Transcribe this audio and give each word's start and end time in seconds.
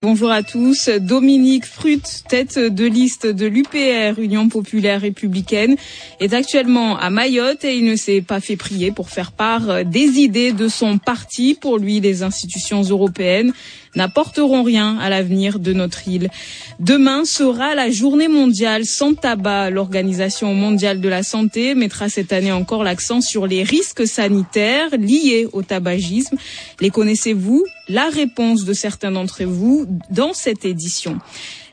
Bonjour 0.00 0.30
à 0.30 0.44
tous. 0.44 0.88
Dominique 0.88 1.66
Frut, 1.66 2.22
tête 2.28 2.56
de 2.56 2.84
liste 2.84 3.26
de 3.26 3.46
l'UPR, 3.46 4.20
Union 4.20 4.48
populaire 4.48 5.00
républicaine, 5.00 5.74
est 6.20 6.34
actuellement 6.34 6.96
à 6.96 7.10
Mayotte 7.10 7.64
et 7.64 7.74
il 7.74 7.84
ne 7.84 7.96
s'est 7.96 8.20
pas 8.20 8.38
fait 8.38 8.54
prier 8.54 8.92
pour 8.92 9.10
faire 9.10 9.32
part 9.32 9.84
des 9.84 10.20
idées 10.20 10.52
de 10.52 10.68
son 10.68 10.98
parti. 10.98 11.58
Pour 11.60 11.78
lui, 11.78 11.98
les 11.98 12.22
institutions 12.22 12.82
européennes 12.82 13.52
n'apporteront 13.98 14.62
rien 14.62 14.96
à 14.98 15.10
l'avenir 15.10 15.58
de 15.58 15.72
notre 15.72 16.08
île. 16.08 16.30
Demain 16.78 17.24
sera 17.24 17.74
la 17.74 17.90
journée 17.90 18.28
mondiale 18.28 18.84
sans 18.84 19.14
tabac. 19.14 19.70
L'Organisation 19.70 20.54
mondiale 20.54 21.00
de 21.00 21.08
la 21.08 21.22
santé 21.22 21.74
mettra 21.74 22.08
cette 22.08 22.32
année 22.32 22.52
encore 22.52 22.84
l'accent 22.84 23.20
sur 23.20 23.46
les 23.46 23.62
risques 23.64 24.06
sanitaires 24.06 24.90
liés 24.96 25.48
au 25.52 25.62
tabagisme. 25.62 26.36
Les 26.80 26.90
connaissez-vous? 26.90 27.64
La 27.88 28.08
réponse 28.08 28.64
de 28.64 28.72
certains 28.72 29.10
d'entre 29.10 29.44
vous 29.44 29.86
dans 30.10 30.32
cette 30.32 30.64
édition. 30.64 31.18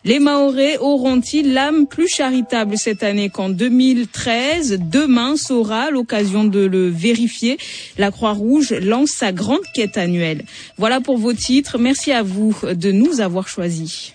Les 0.06 0.20
Maorés 0.20 0.78
auront-ils 0.78 1.52
l'âme 1.52 1.88
plus 1.88 2.08
charitable 2.08 2.78
cette 2.78 3.02
année 3.02 3.32
qu'en 3.32 3.50
2013 3.50 4.78
Demain 4.80 5.36
sera 5.36 5.90
l'occasion 5.90 6.44
de 6.44 6.60
le 6.60 6.90
vérifier. 6.90 7.58
La 7.98 8.12
Croix-Rouge 8.12 8.72
lance 8.74 9.10
sa 9.10 9.32
grande 9.32 9.66
quête 9.74 9.98
annuelle. 9.98 10.44
Voilà 10.78 11.02
pour 11.02 11.18
vos 11.18 11.34
titres. 11.34 11.80
Merci 11.80 12.12
à 12.12 12.22
vous 12.22 12.56
de 12.64 12.92
nous 12.92 13.20
avoir 13.20 13.48
choisis. 13.48 14.14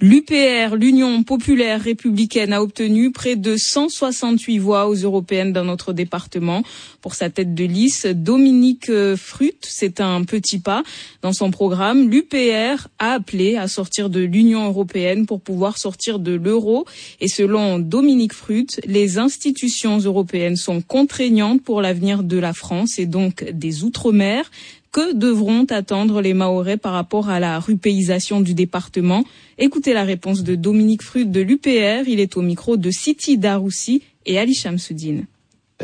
L'UPR, 0.00 0.76
l'Union 0.76 1.24
populaire 1.24 1.82
républicaine, 1.82 2.52
a 2.52 2.62
obtenu 2.62 3.10
près 3.10 3.34
de 3.34 3.56
168 3.56 4.58
voix 4.58 4.86
aux 4.86 4.94
européennes 4.94 5.52
dans 5.52 5.64
notre 5.64 5.92
département. 5.92 6.62
Pour 7.00 7.16
sa 7.16 7.30
tête 7.30 7.52
de 7.52 7.64
liste, 7.64 8.06
Dominique 8.06 8.92
Frut, 9.16 9.58
c'est 9.62 10.00
un 10.00 10.22
petit 10.22 10.60
pas. 10.60 10.84
Dans 11.22 11.32
son 11.32 11.50
programme, 11.50 12.10
l'UPR 12.10 12.86
a 13.00 13.14
appelé 13.14 13.56
à 13.56 13.66
sortir 13.66 14.08
de 14.08 14.20
l'Union 14.20 14.66
européenne 14.66 15.26
pour 15.26 15.40
pouvoir 15.40 15.78
sortir 15.78 16.20
de 16.20 16.32
l'euro. 16.32 16.84
Et 17.20 17.26
selon 17.26 17.80
Dominique 17.80 18.34
Frut, 18.34 18.80
les 18.86 19.18
institutions 19.18 19.98
européennes 19.98 20.54
sont 20.54 20.80
contraignantes 20.80 21.62
pour 21.62 21.82
l'avenir 21.82 22.22
de 22.22 22.38
la 22.38 22.52
France 22.52 23.00
et 23.00 23.06
donc 23.06 23.44
des 23.50 23.82
Outre-mer. 23.82 24.48
Que 24.90 25.12
devront 25.12 25.66
attendre 25.70 26.22
les 26.22 26.32
Mahorais 26.34 26.78
par 26.78 26.92
rapport 26.92 27.28
à 27.28 27.40
la 27.40 27.58
rupéisation 27.58 28.40
du 28.40 28.54
département 28.54 29.22
Écoutez 29.58 29.92
la 29.92 30.04
réponse 30.04 30.42
de 30.42 30.54
Dominique 30.54 31.02
Frut 31.02 31.30
de 31.30 31.40
l'UPR. 31.40 32.08
Il 32.08 32.20
est 32.20 32.36
au 32.36 32.42
micro 32.42 32.76
de 32.76 32.90
Siti 32.90 33.36
Daroussi 33.36 34.02
et 34.24 34.38
Ali 34.38 34.54
Shamsuddin. 34.54 35.22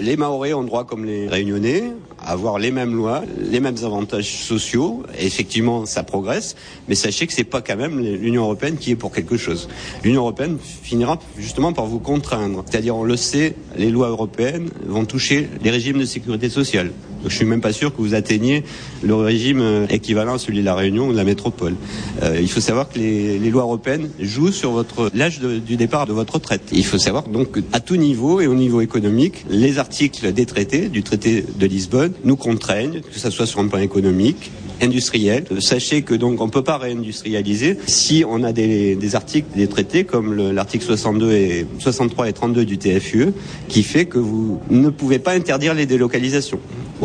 Les 0.01 0.17
Mahorais 0.17 0.55
ont 0.55 0.65
droit, 0.65 0.85
comme 0.85 1.05
les 1.05 1.29
Réunionnais, 1.29 1.93
avoir 2.27 2.59
les 2.59 2.71
mêmes 2.71 2.95
lois, 2.95 3.23
les 3.51 3.61
mêmes 3.61 3.77
avantages 3.85 4.33
sociaux. 4.45 5.03
Effectivement, 5.19 5.87
ça 5.87 6.03
progresse. 6.03 6.57
Mais 6.89 6.95
sachez 6.95 7.27
que 7.27 7.33
c'est 7.33 7.45
pas 7.45 7.61
quand 7.61 7.77
même 7.77 8.01
l'Union 8.01 8.43
européenne 8.43 8.77
qui 8.77 8.91
est 8.91 8.97
pour 8.97 9.13
quelque 9.13 9.37
chose. 9.37 9.69
L'Union 10.03 10.23
européenne 10.23 10.59
finira 10.83 11.19
justement 11.39 11.73
par 11.73 11.87
vous 11.87 11.99
contraindre. 11.99 12.65
C'est-à-dire, 12.69 12.97
on 12.97 13.05
le 13.05 13.17
sait, 13.17 13.55
les 13.77 13.91
lois 13.91 14.09
européennes 14.09 14.71
vont 14.87 15.05
toucher 15.05 15.49
les 15.63 15.71
régimes 15.71 15.99
de 15.99 16.05
sécurité 16.05 16.49
sociale. 16.49 16.91
Donc, 17.23 17.31
je 17.31 17.37
suis 17.37 17.47
même 17.47 17.63
pas 17.63 17.73
sûr 17.73 17.95
que 17.95 18.03
vous 18.03 18.15
atteigniez 18.15 18.65
le 19.03 19.15
régime 19.15 19.87
équivalent 19.89 20.35
à 20.35 20.39
celui 20.39 20.61
de 20.61 20.65
la 20.65 20.75
Réunion 20.75 21.09
ou 21.09 21.13
de 21.13 21.17
la 21.17 21.25
métropole. 21.25 21.75
Euh, 22.23 22.39
il 22.41 22.51
faut 22.51 22.61
savoir 22.61 22.91
que 22.91 22.99
les, 22.99 23.39
lois 23.51 23.63
européennes 23.63 24.11
jouent 24.19 24.53
sur 24.53 24.73
votre 24.73 25.11
l'âge 25.15 25.41
du 25.41 25.77
départ 25.77 26.07
de 26.07 26.13
votre 26.13 26.35
retraite. 26.35 26.63
Il 26.73 26.85
faut 26.85 26.99
savoir 26.99 27.29
donc 27.29 27.61
qu'à 27.61 27.81
tout 27.81 27.97
niveau 27.97 28.41
et 28.41 28.47
au 28.47 28.55
niveau 28.55 28.81
économique, 28.81 29.45
les 29.49 29.79
articles 29.79 30.33
des 30.33 30.47
traités, 30.47 30.89
du 30.89 31.03
traité 31.03 31.45
de 31.59 31.67
Lisbonne, 31.67 32.14
nous 32.23 32.37
contraignent, 32.37 33.01
que 33.01 33.19
ce 33.19 33.31
soit 33.31 33.47
sur 33.47 33.61
un 33.61 33.69
plan 33.69 33.81
économique, 33.81 34.51
industriel. 34.81 35.45
Sachez 35.61 36.03
que 36.03 36.15
donc 36.15 36.41
on 36.41 36.49
peut 36.49 36.65
pas 36.65 36.79
réindustrialiser 36.79 37.79
si 37.87 38.25
on 38.27 38.43
a 38.43 38.53
des, 38.53 39.15
articles 39.15 39.49
des 39.57 39.67
traités 39.67 40.05
comme 40.05 40.53
l'article 40.53 40.85
62 40.85 41.33
et 41.33 41.67
63 41.79 42.29
et 42.29 42.33
32 42.33 42.65
du 42.65 42.79
TFUE 42.79 43.29
qui 43.69 43.83
fait 43.83 44.07
que 44.07 44.19
vous 44.19 44.61
ne 44.71 44.91
pouvez 44.91 45.19
pas 45.19 45.33
interdire 45.33 45.75
les 45.75 45.87
délocalisations. 45.87 46.61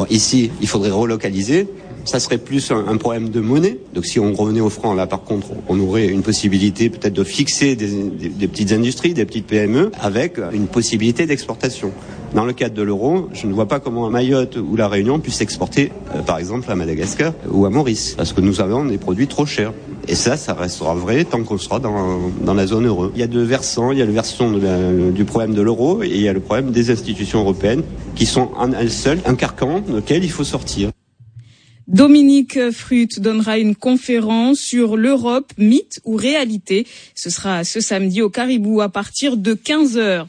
Ici, 0.10 0.52
il 0.62 0.68
faudrait 0.68 0.92
relocaliser. 0.92 1.68
Ça 2.06 2.20
serait 2.20 2.38
plus 2.38 2.72
un, 2.72 2.98
problème 2.98 3.30
de 3.30 3.40
monnaie. 3.40 3.78
Donc 3.94 4.06
si 4.06 4.20
on 4.20 4.34
revenait 4.34 4.62
au 4.62 4.70
franc, 4.70 4.94
là 4.94 5.08
par 5.08 5.24
contre, 5.24 5.48
on 5.68 5.80
aurait 5.80 6.08
une 6.08 6.22
possibilité 6.22 6.90
peut-être 6.90 7.14
de 7.14 7.24
fixer 7.24 7.76
des, 7.76 8.48
petites 8.48 8.72
industries, 8.72 9.14
des 9.14 9.26
petites 9.26 9.48
PME, 9.48 9.92
avec 10.00 10.38
une 10.54 10.68
possibilité 10.68 11.26
d'exportation. 11.26 11.92
Dans 12.34 12.46
le 12.46 12.54
cadre 12.54 12.76
de 12.76 12.84
l'euro, 12.84 13.28
je 13.34 13.48
ne 13.48 13.54
vois 13.54 13.68
pas 13.68 13.80
comment 13.80 14.06
à 14.06 14.10
Mayotte 14.12 14.58
ou 14.58 14.76
la 14.76 14.88
Réunion 14.88 15.20
puisse 15.20 15.42
exporter, 15.42 15.92
euh, 16.16 16.22
par 16.22 16.38
exemple, 16.38 16.72
à 16.72 16.76
Madagascar 16.76 17.34
ou 17.50 17.66
à 17.66 17.72
Maurice, 17.72 18.14
parce 18.16 18.34
que 18.34 18.42
nous 18.42 18.62
avons 18.62 18.86
des 18.86 19.00
produits 19.00 19.28
trop 19.28 19.48
chers. 19.48 19.74
Et 20.08 20.16
ça, 20.16 20.38
ça 20.38 20.54
restera 20.54 20.94
vrai 20.94 21.24
tant 21.24 21.44
qu'on 21.44 21.58
sera 21.58 21.80
dans, 21.80 22.54
la 22.54 22.68
zone 22.68 22.88
euro. 22.88 23.12
Il 23.16 23.20
y 23.20 23.24
a 23.24 23.28
deux 23.28 23.44
versants. 23.44 23.92
Il 23.92 24.00
y 24.00 24.02
a 24.02 24.06
le 24.06 24.12
versant 24.12 24.52
du 24.52 25.26
problème 25.26 25.54
de 25.54 25.62
l'euro 25.62 26.02
et 26.04 26.08
il 26.08 26.22
y 26.22 26.28
a 26.28 26.34
le 26.34 26.40
problème 26.40 26.72
des 26.72 26.90
institutions 26.90 27.42
européennes 27.42 27.84
qui 28.16 28.26
sont 28.26 28.50
en 28.58 28.72
elles 28.74 28.92
seules 28.92 29.20
un 29.26 29.36
carcan 29.36 29.84
lequel 29.88 30.24
il 30.24 30.32
faut 30.32 30.44
sortir. 30.44 30.90
Dominique 31.90 32.70
Frut 32.70 33.20
donnera 33.20 33.58
une 33.58 33.76
conférence 33.76 34.60
sur 34.60 34.96
l'Europe, 34.96 35.52
mythe 35.58 36.00
ou 36.06 36.16
réalité. 36.16 36.86
Ce 37.16 37.32
sera 37.32 37.64
ce 37.64 37.80
samedi 37.80 38.22
au 38.22 38.30
Caribou 38.30 38.80
à 38.82 38.90
partir 38.90 39.38
de 39.38 39.56
15 39.56 39.98
heures. 39.98 40.28